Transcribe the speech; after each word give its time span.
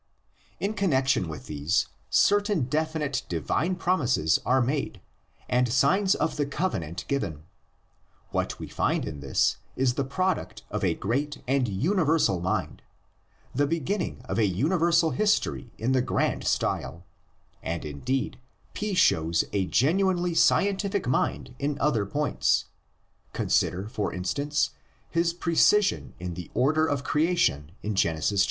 In 0.59 0.73
connexion 0.73 1.27
with 1.27 1.45
these, 1.45 1.85
certain 2.09 2.63
definite 2.63 3.21
divine 3.29 3.75
promises 3.75 4.39
are 4.47 4.59
made 4.59 4.99
and 5.47 5.71
signs 5.71 6.15
of 6.15 6.37
the 6.37 6.45
Covenant 6.47 7.05
given. 7.07 7.43
What 8.31 8.57
we 8.57 8.67
find 8.67 9.05
in 9.05 9.19
this 9.19 9.57
is 9.75 9.93
the 9.93 10.03
product 10.03 10.63
of 10.71 10.83
a 10.83 10.95
great 10.95 11.43
and 11.47 11.67
universal 11.67 12.39
mind, 12.39 12.81
the 13.53 13.67
beginning 13.67 14.23
of 14.27 14.39
a 14.39 14.47
universal 14.47 15.11
history 15.11 15.69
in 15.77 15.91
the 15.91 16.01
grand 16.01 16.47
style, 16.47 17.05
and 17.61 17.85
indeed 17.85 18.39
P 18.73 18.95
shows 18.95 19.43
a 19.53 19.67
genuinely 19.67 20.33
scientific 20.33 21.07
mind 21.07 21.53
in 21.59 21.77
other 21.79 22.07
points: 22.07 22.65
consider, 23.33 23.87
for 23.87 24.11
instance, 24.11 24.71
his 25.11 25.31
precision 25.31 26.15
in 26.19 26.33
the 26.33 26.49
order 26.55 26.87
of 26.87 27.03
creation 27.03 27.71
in 27.83 27.93
Genesis 27.93 28.39
i. 28.39 28.39